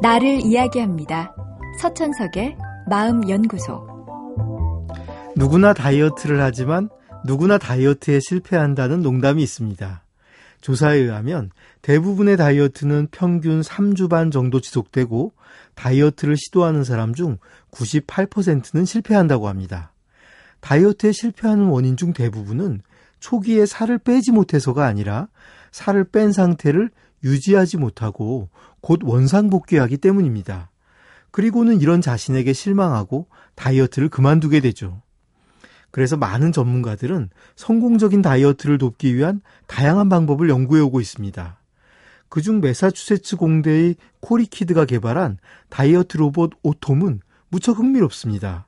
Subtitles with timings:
[0.00, 1.34] 나를 이야기합니다.
[1.80, 2.56] 서천석의
[2.88, 3.84] 마음연구소.
[5.34, 6.88] 누구나 다이어트를 하지만
[7.24, 10.04] 누구나 다이어트에 실패한다는 농담이 있습니다.
[10.60, 11.50] 조사에 의하면
[11.82, 15.32] 대부분의 다이어트는 평균 3주 반 정도 지속되고
[15.74, 17.38] 다이어트를 시도하는 사람 중
[17.72, 19.92] 98%는 실패한다고 합니다.
[20.60, 22.82] 다이어트에 실패하는 원인 중 대부분은
[23.18, 25.26] 초기에 살을 빼지 못해서가 아니라
[25.72, 26.90] 살을 뺀 상태를
[27.24, 28.48] 유지하지 못하고
[28.80, 30.70] 곧 원상 복귀하기 때문입니다.
[31.30, 35.02] 그리고는 이런 자신에게 실망하고 다이어트를 그만두게 되죠.
[35.90, 41.58] 그래서 많은 전문가들은 성공적인 다이어트를 돕기 위한 다양한 방법을 연구해 오고 있습니다.
[42.28, 45.38] 그중 메사추세츠 공대의 코리키드가 개발한
[45.70, 48.66] 다이어트 로봇 오톰은 무척 흥미롭습니다.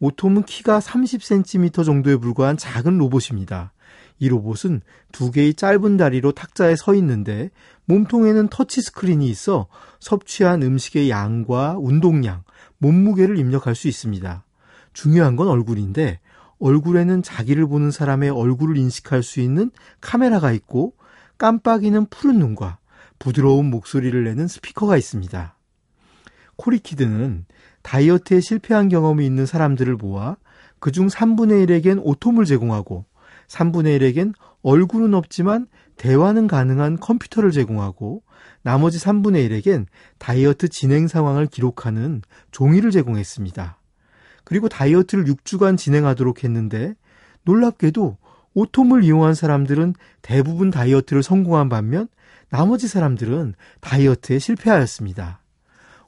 [0.00, 3.72] 오톰은 키가 30cm 정도에 불과한 작은 로봇입니다.
[4.20, 7.50] 이 로봇은 두 개의 짧은 다리로 탁자에 서 있는데
[7.86, 9.66] 몸통에는 터치 스크린이 있어
[9.98, 12.44] 섭취한 음식의 양과 운동량,
[12.78, 14.44] 몸무게를 입력할 수 있습니다.
[14.92, 16.20] 중요한 건 얼굴인데
[16.60, 20.94] 얼굴에는 자기를 보는 사람의 얼굴을 인식할 수 있는 카메라가 있고
[21.38, 22.78] 깜빡이는 푸른 눈과
[23.18, 25.56] 부드러운 목소리를 내는 스피커가 있습니다.
[26.56, 27.46] 코리키드는
[27.82, 30.36] 다이어트에 실패한 경험이 있는 사람들을 모아
[30.78, 33.06] 그중 3분의 1에겐 오톰을 제공하고
[33.50, 38.22] 3분의 1에겐 얼굴은 없지만 대화는 가능한 컴퓨터를 제공하고
[38.62, 39.86] 나머지 3분의 1에겐
[40.18, 43.78] 다이어트 진행 상황을 기록하는 종이를 제공했습니다.
[44.44, 46.94] 그리고 다이어트를 6주간 진행하도록 했는데
[47.44, 48.16] 놀랍게도
[48.54, 52.08] 오톰을 이용한 사람들은 대부분 다이어트를 성공한 반면
[52.48, 55.40] 나머지 사람들은 다이어트에 실패하였습니다.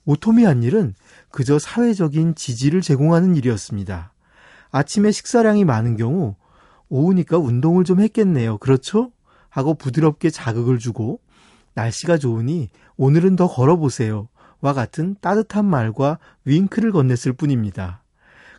[0.04, 0.94] 오톰이 한 일은
[1.30, 4.12] 그저 사회적인 지지를 제공하는 일이었습니다.
[4.70, 6.34] 아침에 식사량이 많은 경우
[6.92, 8.58] 오후니까 운동을 좀 했겠네요.
[8.58, 9.12] 그렇죠?
[9.48, 11.20] 하고 부드럽게 자극을 주고
[11.72, 12.68] 날씨가 좋으니
[12.98, 14.28] 오늘은 더 걸어보세요.
[14.60, 18.02] 와 같은 따뜻한 말과 윙크를 건넸을 뿐입니다.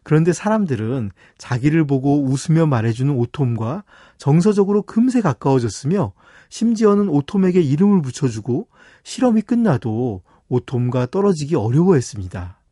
[0.02, 3.84] 그런데 사람들은 자기를 보고 웃으며 말해주는 오톰과
[4.18, 6.14] 정서적으로 금세 가까워졌으며
[6.50, 8.68] 심지어는 오톰에게 이름을 붙여주고
[9.04, 12.63] 실험이 끝나도 오톰과 떨어지기 어려워했습니다.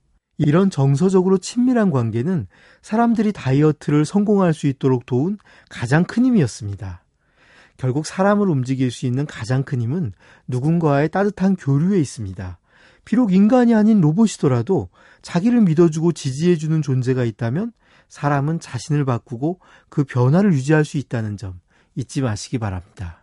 [0.45, 2.47] 이런 정서적으로 친밀한 관계는
[2.81, 5.37] 사람들이 다이어트를 성공할 수 있도록 도운
[5.69, 7.03] 가장 큰 힘이었습니다.
[7.77, 10.13] 결국 사람을 움직일 수 있는 가장 큰 힘은
[10.47, 12.57] 누군가의 따뜻한 교류에 있습니다.
[13.05, 14.89] 비록 인간이 아닌 로봇이더라도
[15.21, 17.71] 자기를 믿어주고 지지해주는 존재가 있다면
[18.09, 19.59] 사람은 자신을 바꾸고
[19.89, 21.59] 그 변화를 유지할 수 있다는 점
[21.95, 23.20] 잊지 마시기 바랍니다.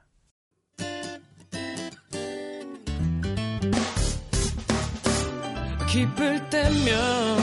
[5.88, 7.38] 기쁠 때면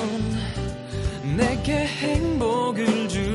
[1.36, 3.35] 내게 행복을 주